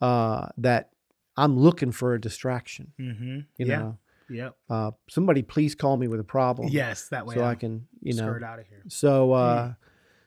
[0.00, 0.90] uh that
[1.36, 3.34] i'm looking for a distraction Mm-hmm.
[3.56, 3.78] you yeah.
[3.78, 3.98] know
[4.30, 4.56] Yep.
[4.68, 6.68] uh, somebody please call me with a problem.
[6.68, 7.08] Yes.
[7.08, 7.34] That way.
[7.34, 8.24] so I'm I can, you know.
[8.28, 8.82] skirt out of here.
[8.88, 9.72] So, uh,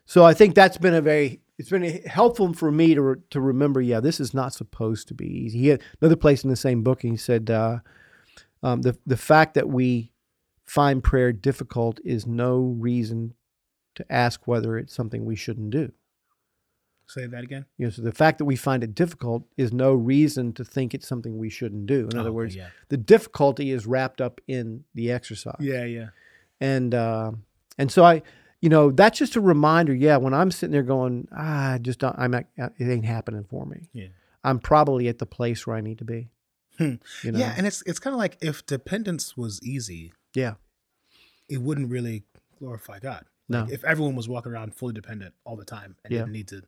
[0.08, 3.40] so I think that's been a very, it's been helpful for me to re- to
[3.40, 3.80] remember.
[3.80, 5.60] Yeah, this is not supposed to be easy.
[5.60, 7.78] He had another place in the same book, and he said uh,
[8.64, 10.12] um, the the fact that we
[10.66, 13.36] find prayer difficult is no reason
[13.94, 15.92] to ask whether it's something we shouldn't do.
[17.08, 17.66] Say that again.
[17.78, 20.94] You know, so the fact that we find it difficult is no reason to think
[20.94, 22.08] it's something we shouldn't do.
[22.12, 22.70] In Oh, other words, yeah.
[22.90, 25.58] the difficulty is wrapped up in the exercise.
[25.60, 25.84] Yeah.
[25.86, 26.08] Yeah.
[26.62, 27.32] and uh,
[27.78, 28.22] and so I,
[28.62, 29.94] you know, that's just a reminder.
[29.94, 33.44] Yeah, when I'm sitting there going, ah, I just don't, I'm not, it ain't happening
[33.50, 33.90] for me.
[33.92, 34.08] Yeah.
[34.44, 36.30] I'm probably at the place where I need to be.
[36.78, 36.96] Hmm.
[37.24, 37.40] You know?
[37.40, 40.54] Yeah, and it's it's kind of like if dependence was easy, yeah,
[41.50, 42.24] it wouldn't really
[42.58, 43.26] glorify God.
[43.50, 46.20] no, Like if everyone was walking around fully dependent all the time and Yeah.
[46.20, 46.62] didn't need to,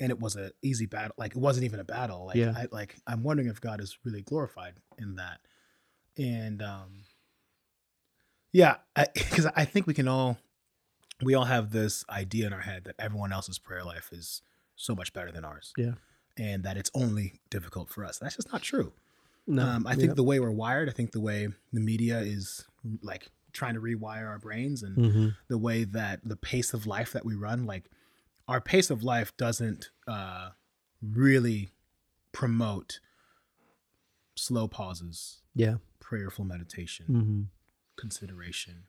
[0.00, 2.26] and it was a easy battle, like it wasn't even a battle.
[2.26, 2.54] Like Yeah.
[2.56, 5.40] I like I'm wondering if God is really glorified in that,
[6.18, 7.04] and um,
[8.52, 10.38] yeah, because I, I think we can all
[11.22, 14.42] we all have this idea in our head that everyone else's prayer life is
[14.76, 15.72] so much better than ours.
[15.76, 15.92] Yeah.
[16.38, 18.18] and that it's only difficult for us.
[18.18, 18.92] That's just not true.
[19.46, 20.14] No, um, I think yeah.
[20.14, 22.64] the way we're wired, I think the way the media is
[23.02, 25.36] like trying to rewire our brains and Mhm.
[25.48, 27.90] the way that the pace of life that we run, like
[28.50, 30.50] our pace of life doesn't uh,
[31.00, 31.70] really
[32.32, 33.00] promote
[34.34, 35.76] slow pauses, Yeah.
[36.00, 37.42] prayerful meditation, hmm
[37.96, 38.84] consideration,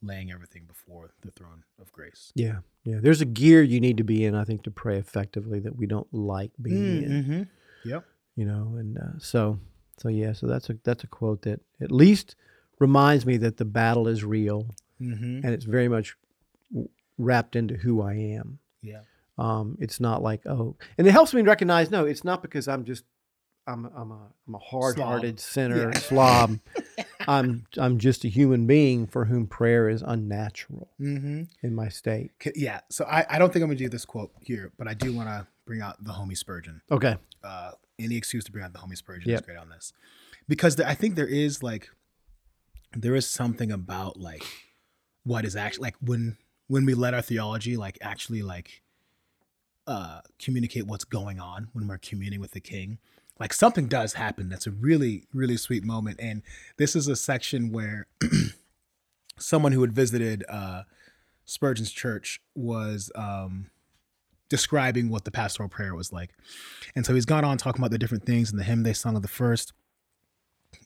[0.00, 2.30] laying everything before the throne of grace.
[2.36, 2.58] Yeah.
[2.84, 3.00] Yeah.
[3.02, 5.86] There's a gear you need to be in, I think, to pray effectively that we
[5.86, 7.10] don't like being in.
[7.10, 7.42] Mm-hmm.
[7.88, 8.04] Yep.
[8.36, 9.58] you know and uh, so
[9.98, 12.36] so yeah so that's a that's a quote that at least
[12.78, 14.60] reminds me that the battle is real
[15.00, 15.44] Mm-hmm.
[15.44, 16.14] and it's very much
[17.18, 19.00] wrapped into who i am Yeah.
[19.38, 22.84] um it's not like oh and it helps me recognize no it's not because i'm
[22.84, 23.04] just
[23.66, 25.98] i'm i'm a i'm a hard-hearted sinner Yeah.
[25.98, 26.58] slob
[27.28, 31.42] i'm i'm just a human being for whom prayer is unnatural Mm-hmm.
[31.62, 32.80] in my state Yeah.
[32.90, 35.28] So I, I don't think I'm gonna do this quote here, but I do want
[35.28, 36.82] to bring out the homie Spurgeon.
[36.90, 39.40] okay uh, any excuse to bring out the homie Spurgeon Yep.
[39.40, 39.92] is great on this,
[40.48, 41.88] because the, I think there is like
[42.94, 44.44] there is something about like
[45.24, 46.36] what is actually like when
[46.72, 48.80] when we let our theology like actually like
[49.86, 52.96] uh communicate what's going on when we're communing with the King.
[53.38, 54.48] Like something does happen.
[54.48, 56.40] That's a really really sweet moment, and
[56.78, 58.06] this is a section where
[59.38, 60.84] someone who had visited uh,
[61.44, 63.66] Spurgeon's church was um,
[64.48, 66.30] describing what the pastoral prayer was like.
[66.96, 69.14] And so he's gone on talking about the different things and the hymn they sung
[69.14, 69.74] of the first.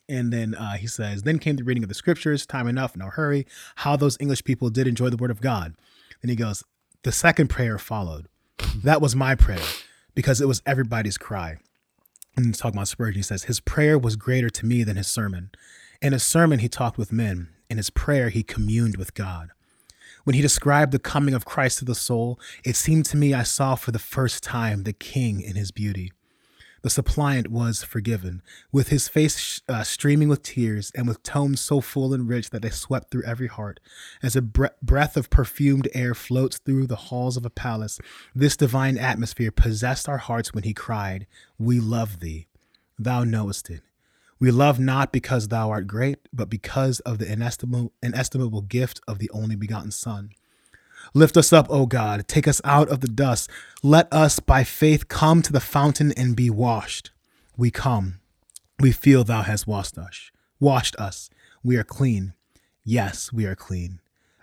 [0.09, 3.07] And then uh, he says, Then came the reading of the scriptures, time enough, no
[3.07, 3.45] hurry,
[3.77, 5.75] how those English people did enjoy the word of God.
[6.21, 6.63] Then he goes,
[7.03, 8.27] The second prayer followed.
[8.75, 9.65] That was my prayer
[10.15, 11.57] because it was everybody's cry.
[12.35, 13.19] And he's talking about Spurgeon.
[13.19, 15.51] He says, His prayer was greater to me than his sermon.
[16.01, 17.49] In his sermon, he talked with men.
[17.69, 19.49] In his prayer, he communed with God.
[20.23, 23.43] When he described the coming of Christ to the soul, it seemed to me I
[23.43, 26.11] saw for the first time the King in his beauty.
[26.81, 31.81] The suppliant was forgiven, with his face uh, streaming with tears and with tones so
[31.81, 33.79] full and rich that they swept through every heart.
[34.21, 37.99] As a bre- breath of perfumed air floats through the halls of a palace,
[38.35, 42.47] this divine atmosphere possessed our hearts when he cried, We love thee.
[42.99, 43.81] Thou knowest it.
[44.39, 49.17] We love not because thou art great, but because of the inestimable, inestimable gift of
[49.17, 50.29] the only begotten Son.
[51.13, 52.27] Lift us up, O God.
[52.27, 53.49] Take us out of the dust.
[53.83, 57.11] Let us by faith come to the fountain and be washed.
[57.55, 58.19] We come.
[58.79, 60.31] We feel thou hast washed us.
[60.59, 61.29] Washed us.
[61.63, 62.33] We are clean.
[62.83, 63.99] Yes, we are clean.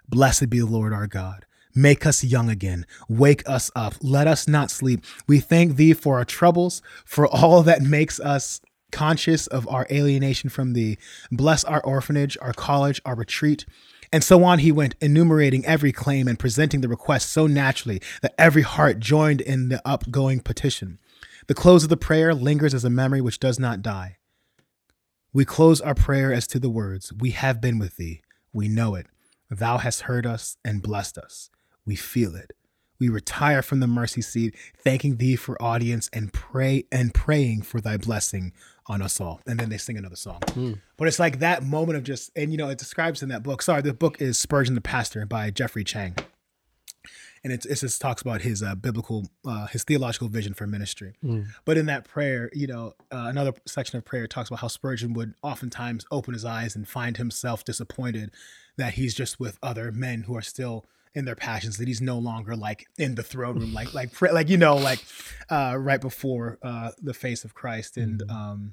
[0.08, 1.46] Blessed be the Lord our God.
[1.74, 2.86] Make us young again.
[3.08, 3.94] Wake us up.
[4.00, 5.04] Let us not sleep.
[5.26, 8.60] We thank thee for our troubles, for all that makes us
[8.92, 10.98] conscious of our alienation from thee.
[11.32, 13.66] Bless our orphanage, our college, our retreat.
[14.14, 18.32] And so on he went, enumerating every claim and presenting the request so naturally that
[18.38, 21.00] every heart joined in the upgoing petition.
[21.48, 24.18] The close of the prayer lingers as a memory which does not die.
[25.32, 28.22] We close our prayer as to the words, We have been with thee.
[28.52, 29.08] We know it.
[29.50, 31.50] Thou hast heard us and blessed us.
[31.84, 32.52] We feel it.
[33.00, 37.80] We retire from the mercy seat, thanking thee for audience and pray and praying for
[37.80, 38.52] thy blessing
[38.86, 39.40] on us all.
[39.46, 40.40] And then they sing another song.
[40.96, 43.62] But it's like that moment of just, and you know, it describes in that book.
[43.62, 46.14] Sorry, the book is Spurgeon the Pastor by Geoffrey Chang.
[47.42, 51.14] And it, it just talks about his uh, biblical, uh, his theological vision for ministry.
[51.66, 55.12] But in that prayer, you know, uh, another section of prayer talks about how Spurgeon
[55.12, 58.30] would oftentimes open his eyes and find himself disappointed
[58.78, 62.18] that he's just with other men who are still in their passions that he's no
[62.18, 65.02] longer like in the throne room like like like you know like
[65.50, 68.72] uh right before uh the face of Christ and um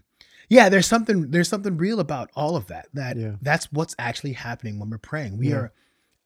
[0.50, 3.34] yeah there's something there's something real about all of that that Yeah.
[3.42, 5.56] that's what's actually happening when we're praying we Yeah.
[5.56, 5.74] are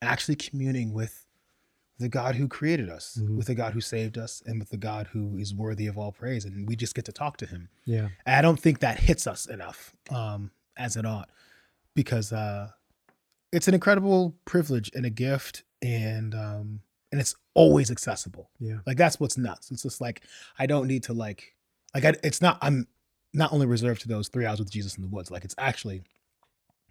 [0.00, 1.26] actually communing with
[1.98, 3.36] the God who created us Mhm.
[3.36, 6.12] with the God who saved us and with the God who is worthy of all
[6.12, 8.08] praise and we just get to talk to him Yeah.
[8.26, 11.28] I don't think that hits us enough um, as it ought
[11.94, 12.70] because uh,
[13.56, 18.50] it's an incredible privilege and a gift, and um, and it's always accessible.
[18.60, 18.78] Yeah.
[18.86, 19.70] Like that's what's nuts.
[19.70, 20.22] It's just like
[20.58, 21.54] I don't need to like
[21.94, 22.58] like I, it's not.
[22.62, 22.86] I'm
[23.32, 25.30] not only reserved to those three hours with Jesus in the woods.
[25.30, 26.02] Like it's actually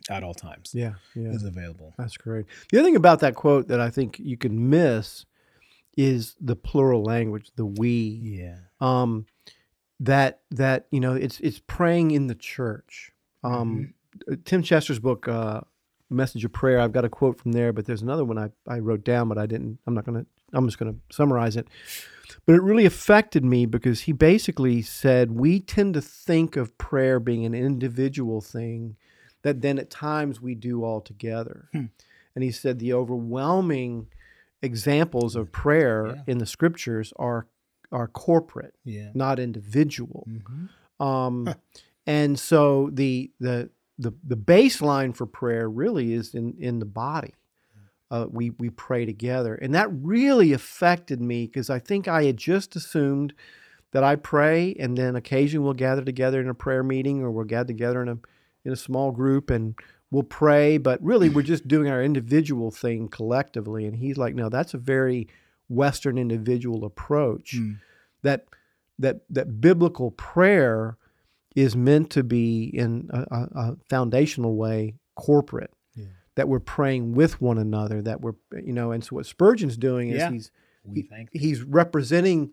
[0.09, 0.93] at all times Yeah.
[1.15, 1.29] Yeah.
[1.29, 1.93] is available.
[1.97, 2.45] That's great.
[2.71, 5.25] The other thing about that quote that I think you can miss
[5.97, 8.19] is the plural language, the we.
[8.21, 8.57] Yeah.
[8.81, 9.25] Um,
[9.99, 13.11] that that you know, it's it's praying in the church.
[13.43, 13.93] Um,
[14.43, 15.61] Tim Chester's book, uh,
[16.09, 16.79] Message of Prayer.
[16.79, 19.37] I've got a quote from there, but there's another one I, I wrote down, but
[19.37, 19.79] I didn't.
[19.87, 20.25] I'm not gonna.
[20.53, 21.67] I'm just gonna summarize it.
[22.45, 27.19] But it really affected me because he basically said we tend to think of prayer
[27.19, 28.95] being an individual thing
[29.41, 31.69] that then at times we do all together.
[31.71, 31.85] Hmm.
[32.35, 34.07] And he said the overwhelming
[34.61, 36.21] examples of prayer Yeah.
[36.27, 37.47] in the scriptures are
[37.91, 39.11] are corporate, Yeah.
[39.13, 40.27] not individual.
[40.27, 41.53] hmm Um,
[42.07, 47.33] and so the the the the baseline for prayer really is in in the body.
[48.11, 52.37] Uh, we we pray together, and that really affected me because I think I had
[52.37, 53.33] just assumed
[53.91, 57.45] that I pray, and then occasionally we'll gather together in a prayer meeting, or we'll
[57.45, 58.17] gather together in a
[58.63, 59.75] in a small group, and
[60.11, 60.77] we'll pray.
[60.77, 63.85] But really, we're just doing our individual thing collectively.
[63.85, 65.27] And he's like, no, that's a very
[65.69, 67.55] Western individual approach.
[67.55, 67.79] Mm.
[68.21, 68.45] That
[68.99, 70.97] that that biblical prayer
[71.55, 75.71] is meant to be in a, a, foundational way corporate.
[75.95, 76.05] Yeah.
[76.35, 78.01] That we're praying with one another.
[78.01, 80.31] That we're you know, and so what Spurgeon's doing is Yeah.
[80.31, 80.51] he's
[80.85, 81.09] thee.
[81.31, 82.51] he's representing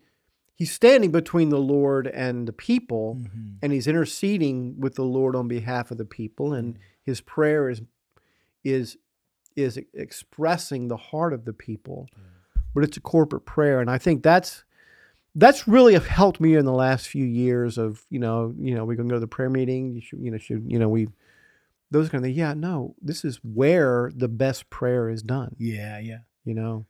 [0.54, 3.56] he's standing between the lord and the people Mhm.
[3.62, 7.82] and he's interceding with the lord on behalf of the people and his prayer is
[8.64, 8.96] is
[9.56, 12.06] is expressing the heart of the people
[12.74, 14.64] but it's a corporate prayer and i think that's
[15.34, 18.96] that's really helped me in the last few years of you know you know we
[18.96, 21.08] can go to the prayer meeting you should you know should you know we
[21.90, 25.98] those kind of things yeah no this is where the best prayer is done Yeah,
[25.98, 26.18] yeah.
[26.44, 26.86] you know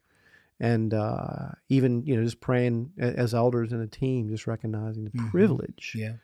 [0.61, 5.11] and uh, even you know just praying as elders in a team just recognizing the
[5.11, 5.31] Mhm.
[5.31, 6.15] privilege Yeah.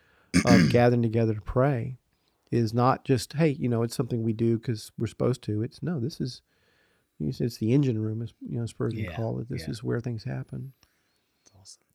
[0.45, 1.99] of gathering together to pray
[2.51, 5.83] is not just hey you know it's something we do because we're supposed to it's
[5.83, 6.43] no this is
[7.21, 9.71] it's the engine room as you know Spurgeon Yeah, called it this yeah.
[9.71, 10.73] is where things happen.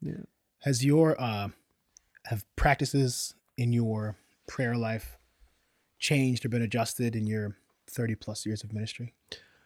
[0.04, 0.24] Yeah
[0.60, 1.50] Has your uh
[2.26, 4.16] have practices in your
[4.48, 5.18] prayer life
[6.00, 7.56] changed or been adjusted in your
[7.90, 9.14] 30 plus years of ministry?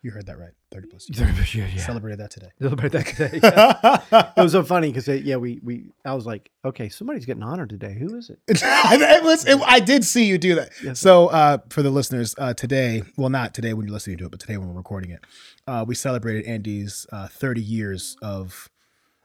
[0.04, 0.52] You heard that right.
[0.72, 1.56] 30 plus years.
[1.56, 1.82] yeah, yeah.
[1.86, 2.50] Celebrated that today.
[2.62, 3.40] Celebrate that today.
[4.12, 4.32] Yeah.
[4.38, 7.70] it was so funny because yeah, we we I was like, okay, somebody's getting honored
[7.70, 7.94] today.
[8.00, 8.40] Who is it?
[8.48, 10.70] it was, it- I did see you do that.
[10.84, 11.00] Yes.
[11.00, 14.32] So, uh, for the listeners, uh, today, well, not today when you're listening to it,
[14.32, 15.22] but today when we're recording it,
[15.68, 18.70] uh, we celebrated Andy's uh, 30 years of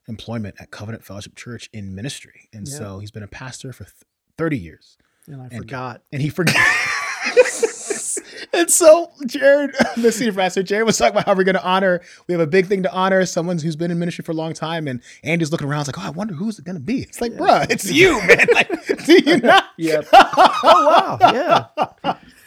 [0.09, 2.49] employment at Covenant Fellowship Church in ministry.
[2.53, 2.77] And Yeah.
[2.79, 3.95] so he's been a pastor for th-
[4.39, 4.97] 30 years
[5.29, 6.03] And I And- forgot.
[6.13, 6.57] and he forgot.
[8.53, 12.01] and so Jared, the senior pastor, Jared was talking about how we're going to honor.
[12.27, 14.53] We have a big thing to honor someone who's been in ministry for a long
[14.53, 17.03] time, and Andy's looking around, like, oh, I wonder who's it going to be.
[17.03, 18.47] It's like, bruh, it's you, man.
[18.53, 18.69] Like,
[19.07, 19.67] do you not?
[19.79, 20.01] Yeah.
[20.13, 21.31] oh wow.
[21.33, 21.67] Yeah.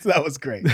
[0.02, 0.66] So that was great.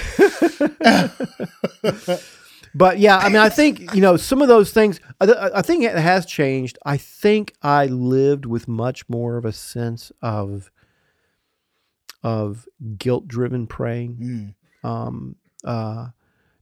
[2.73, 4.99] But yeah, I mean, I think you know some of those things.
[5.19, 6.77] I, I think it has changed.
[6.85, 10.71] I think I lived with much more of a sense of
[12.23, 14.55] of guilt-driven praying.
[14.83, 16.07] Mm, Um, uh,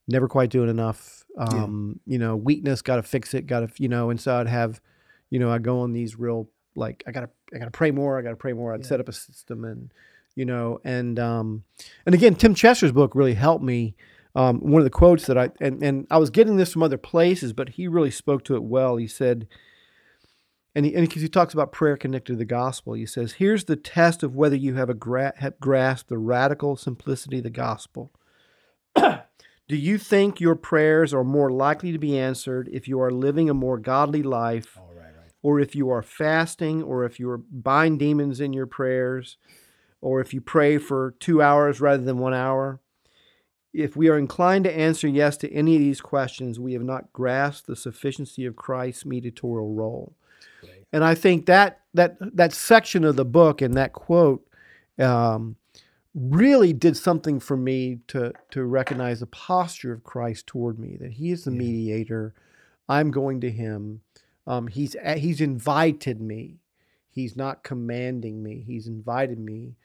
[0.07, 1.25] never quite doing enough.
[1.37, 2.81] Um, You know, weakness.
[2.81, 3.45] Got to fix it.
[3.47, 4.09] Got to you know.
[4.09, 4.81] And so I'd have,
[5.29, 8.17] you know, I go on these real like I gotta I gotta pray more.
[8.17, 8.73] I gotta pray more.
[8.73, 8.87] I'd Yeah.
[8.87, 9.91] set up a system and
[10.35, 11.63] you know and um
[12.05, 13.95] and again Tim Chester's book really helped me.
[14.39, 16.97] Um, one of the quotes that I and, and I was getting this from other
[16.97, 18.95] places, but he really spoke to it well.
[18.95, 19.49] He said,
[20.73, 23.65] and he, and because he talks about prayer connected to the gospel, he says, "Here's
[23.65, 27.49] the test of whether you have a gra- have grasped the radical simplicity of the
[27.49, 28.13] gospel.
[28.95, 33.49] Do you think your prayers are more likely to be answered if you are living
[33.49, 35.31] a more godly life, all right, right.
[35.43, 39.35] or if you are fasting, or if you are bind demons in your prayers,
[39.99, 42.79] or if you pray for two hours rather than one hour?"
[43.73, 47.13] If we are inclined to answer yes to any of these questions, we have not
[47.13, 50.13] grasped the sufficiency of Christ's mediatorial role.
[50.91, 54.45] And I think that that that section of the book and that quote
[54.97, 55.55] um,
[56.15, 61.13] really did something for me to to recognize the posture of Christ toward me that
[61.13, 61.59] He is the Yeah.
[61.59, 62.33] mediator.
[62.87, 64.01] I'm going to Him.
[64.47, 66.57] Um, he's He's invited me.
[67.11, 68.63] He's not commanding me.
[68.65, 69.75] He's invited me,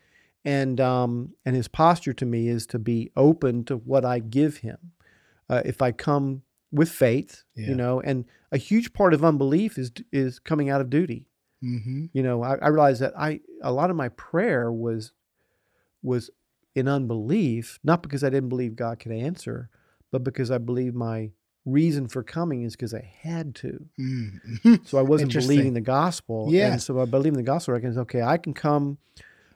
[0.45, 4.59] and um, and His posture to me is to be open to what I give
[4.59, 4.93] Him.
[5.49, 7.69] Uh, if I come with faith, Yeah.
[7.69, 11.29] you know, and a huge part of unbelief is is coming out of duty.
[11.63, 12.07] Mm-hmm.
[12.13, 15.13] You know, I, I realized that I a lot of my prayer was
[16.03, 16.31] was
[16.75, 19.71] in unbelief, not because I didn't believe God could answer,
[20.11, 21.31] but because I believed my
[21.65, 23.87] reason for coming is because I had to.
[23.99, 24.75] Mm-hmm.
[24.85, 26.49] So I wasn't believing the gospel.
[26.51, 26.73] Yeah.
[26.73, 27.73] And so I believe in the gospel.
[27.73, 28.99] I recognize, okay, I can come,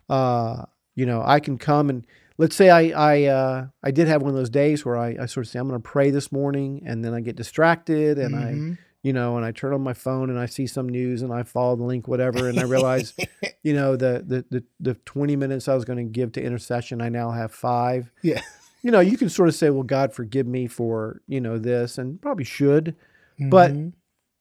[0.08, 0.64] uh,
[0.98, 2.04] you know, I can come and
[2.38, 2.82] let's say I
[3.12, 5.58] I uh, I did have one of those days where I, I sort of say
[5.58, 8.78] I'm going to pray this morning, and then I get distracted and I Mhm.
[9.02, 11.44] you know, and I turn on my phone and I see some news and I
[11.44, 13.14] follow the link, whatever, and I realize,
[13.62, 17.00] you know, the the the, the 20 minutes I was going to give to intercession,
[17.00, 18.10] I now have five.
[18.22, 18.42] Yeah.
[18.82, 21.98] You know, you can sort of say, well, God forgive me for, you know, this,
[21.98, 22.96] and probably should.
[23.38, 23.92] But Mhm.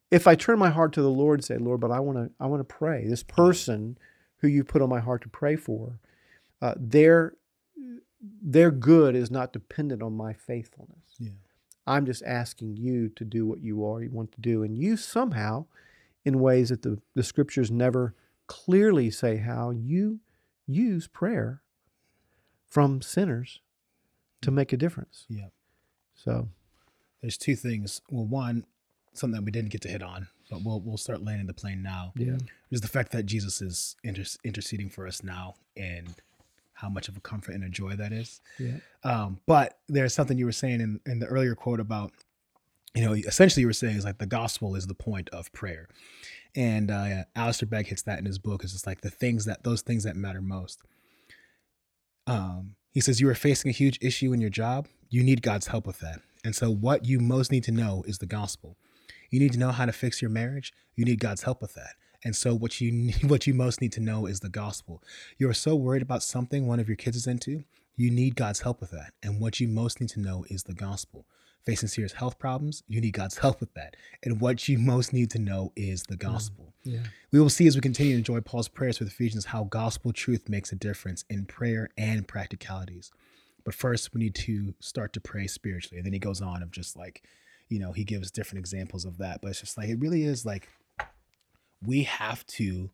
[0.10, 2.32] If I turn my heart to the Lord and say, Lord, but I want to,
[2.40, 3.06] I want to pray.
[3.08, 3.98] This person
[4.38, 6.00] who you put on my heart to pray for,
[6.62, 7.34] uh, their
[8.42, 11.16] their good is not dependent on my faithfulness.
[11.20, 11.30] yeah.
[11.86, 14.64] I'm just asking you to do what you are you want to do.
[14.64, 15.66] And you somehow,
[16.26, 18.14] in ways that the, the scriptures never
[18.48, 20.20] clearly say how, you
[20.66, 21.62] use prayer
[22.68, 23.62] from sinners
[24.42, 25.26] to make a difference.
[25.30, 25.48] Yeah.
[26.16, 26.50] So,
[27.22, 28.02] There's two things.
[28.10, 28.66] Well, one,
[29.14, 31.82] something that we didn't get to hit on, but we'll we'll start landing the plane
[31.82, 32.12] now.
[32.18, 32.38] yeah.
[32.70, 36.16] Is the fact that Jesus is inter- interceding for us now, and
[36.78, 38.40] how much of a comfort and a joy that is.
[38.60, 38.78] Yeah.
[39.04, 42.12] Um, but there's something you were saying in, in the earlier quote about,
[42.94, 45.88] you know, essentially you were saying is like the gospel is the point of prayer.
[46.56, 48.64] And uh, Alistair Begg hits that in his book.
[48.64, 50.82] It's just like the things that, those things that matter most.
[52.28, 54.88] Um, he says, You are facing a huge issue in your job.
[55.10, 56.20] You need God's help with that.
[56.44, 58.78] And so, what you most need to know is the gospel.
[59.30, 60.74] You need to know how to fix your marriage.
[60.96, 61.96] You need God's help with that.
[62.24, 65.04] And so, what you what you most need to know is the gospel.
[65.38, 67.64] You are so worried about something one of your kids is into.
[67.96, 69.14] You need God's help with that.
[69.24, 71.26] And what you most need to know is the gospel.
[71.66, 73.96] Facing serious health problems, you need God's help with that.
[74.24, 76.74] And what you most need to know is the mm, gospel.
[76.84, 77.00] Yeah.
[77.32, 80.48] We will see as we continue to enjoy Paul's prayers with Ephesians how gospel truth
[80.48, 83.12] makes a difference in prayer and practicalities.
[83.66, 85.98] But first, we need to start to pray spiritually.
[85.98, 87.24] And then he goes on of just like,
[87.68, 89.42] you know, he gives different examples of that.
[89.42, 90.70] But it's just like, it really is like,
[91.86, 92.90] we have to,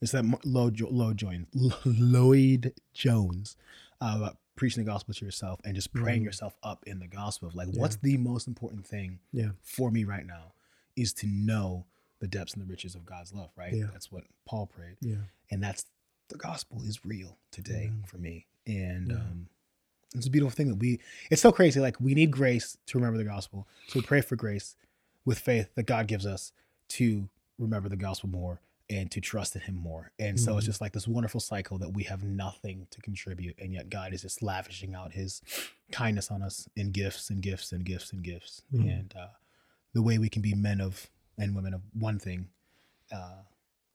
[0.00, 1.46] it's that Lloyd, Lloyd, Jones,
[1.84, 3.56] Lloyd Jones
[4.00, 6.24] uh, about preaching the gospel to yourself and just praying Mhm.
[6.26, 7.80] yourself up in the gospel of like, Yeah.
[7.80, 9.50] what's the most important thing Yeah.
[9.62, 10.52] for me right now
[10.96, 11.86] is to know
[12.20, 13.72] the depths and the riches of God's love, right?
[13.72, 13.86] Yeah.
[13.92, 14.96] That's what Paul prayed.
[15.00, 15.16] Yeah.
[15.50, 15.86] And that's
[16.28, 18.06] the gospel is real today Yeah.
[18.06, 18.46] for me.
[18.66, 19.48] And um,
[20.14, 20.98] it's a beautiful thing that we,
[21.30, 21.78] it's so crazy.
[21.80, 23.68] Like we need grace to remember the gospel.
[23.86, 24.74] So we pray for grace
[25.24, 26.52] with faith that God gives us
[26.88, 30.12] to remember the gospel more and to trust in him more.
[30.18, 30.68] And so it's Mhm.
[30.70, 33.58] just like this wonderful cycle that we have nothing to contribute.
[33.58, 35.42] And yet God is just lavishing out his
[35.92, 38.62] kindness on us in gifts and gifts and gifts and gifts.
[38.72, 38.90] Mhm.
[39.00, 39.28] And uh,
[39.92, 42.48] the way we can be men of and women of one thing,
[43.12, 43.42] uh,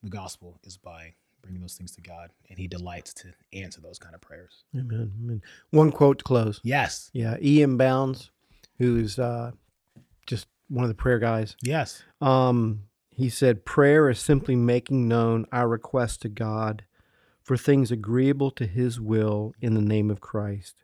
[0.04, 2.32] the gospel, is by bringing those things to God.
[2.50, 4.64] And he delights to answer those kind of prayers.
[4.76, 5.12] Amen.
[5.20, 5.42] Amen.
[5.72, 6.62] One quote to close.
[6.64, 7.10] Yes.
[7.14, 7.38] Yeah.
[7.42, 7.78] E.M.
[7.78, 8.30] Bounds,
[8.78, 9.52] who's uh,
[10.28, 11.56] just one of the prayer guys.
[11.62, 12.04] Yes.
[12.22, 12.84] Um,
[13.16, 16.84] he said, Prayer is simply making known our request to God
[17.42, 20.76] for things agreeable to his will in the name of Christ.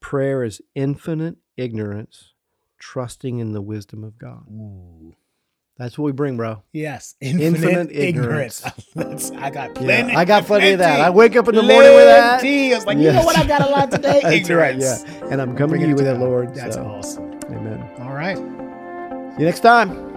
[0.00, 2.32] Prayer is infinite ignorance,
[2.78, 4.44] trusting in the wisdom of God.
[4.50, 5.14] Ooh.
[5.76, 6.62] That's what we bring, bro.
[6.72, 7.14] Yes.
[7.22, 8.62] Infinite, Infinite ignorance.
[8.94, 9.30] ignorance.
[9.36, 10.12] I got Yeah, plenty.
[10.14, 11.00] I got plenty of that.
[11.00, 12.44] I wake up in the morning with that.
[12.44, 13.38] I was like, you know what?
[13.38, 14.20] I got a lot today.
[14.22, 15.04] That's right, ignorance.
[15.06, 15.24] yeah.
[15.30, 16.54] And I'm coming to you with it, Lord.
[16.54, 17.32] That's so, awesome.
[17.46, 17.80] Amen.
[18.00, 18.36] All right.
[18.36, 20.09] See you next time.